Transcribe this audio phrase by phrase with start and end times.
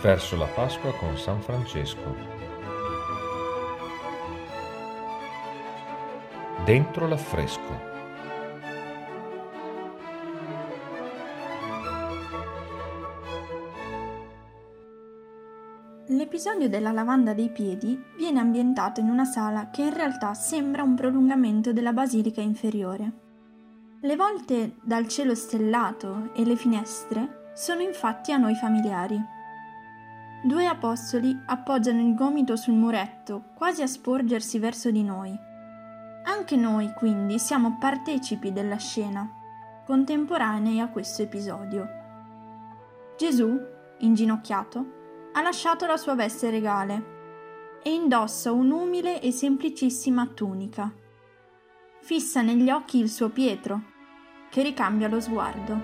[0.00, 2.14] verso la Pasqua con San Francesco.
[6.64, 7.94] Dentro l'affresco.
[16.08, 20.94] L'episodio della lavanda dei piedi viene ambientato in una sala che in realtà sembra un
[20.94, 23.12] prolungamento della basilica inferiore.
[24.00, 29.34] Le volte dal cielo stellato e le finestre sono infatti a noi familiari.
[30.46, 35.36] Due apostoli appoggiano il gomito sul muretto, quasi a sporgersi verso di noi.
[36.22, 39.28] Anche noi, quindi, siamo partecipi della scena,
[39.84, 41.88] contemporanei a questo episodio.
[43.18, 43.58] Gesù,
[43.98, 50.92] inginocchiato, ha lasciato la sua veste regale e indossa un'umile e semplicissima tunica.
[52.02, 53.80] Fissa negli occhi il suo Pietro,
[54.48, 55.76] che ricambia lo sguardo.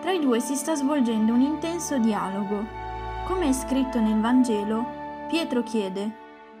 [0.00, 2.88] Tra i due si sta svolgendo un intenso dialogo.
[3.30, 4.84] Come è scritto nel Vangelo,
[5.28, 6.10] Pietro chiede,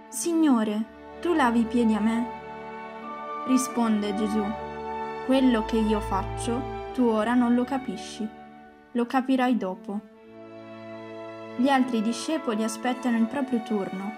[0.06, 0.84] Signore,
[1.20, 2.26] tu lavi i piedi a me?
[3.48, 4.40] Risponde Gesù,
[5.26, 8.26] quello che io faccio, tu ora non lo capisci,
[8.92, 10.00] lo capirai dopo.
[11.56, 14.12] Gli altri discepoli aspettano il proprio turno.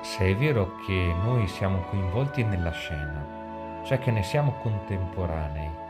[0.00, 5.84] Se è vero che noi siamo coinvolti nella scena, cioè che ne siamo contemporanei,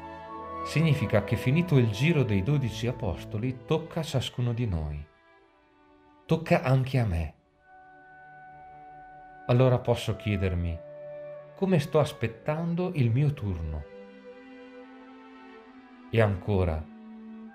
[0.67, 5.03] significa che finito il giro dei dodici apostoli tocca a ciascuno di noi.
[6.27, 7.35] Tocca anche a me.
[9.47, 10.77] Allora posso chiedermi
[11.55, 13.85] come sto aspettando il mio turno.
[16.11, 16.85] E ancora,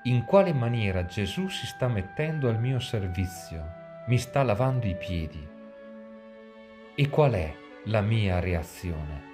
[0.03, 3.61] in quale maniera Gesù si sta mettendo al mio servizio,
[4.07, 5.47] mi sta lavando i piedi
[6.95, 7.53] e qual è
[7.85, 9.30] la mia reazione.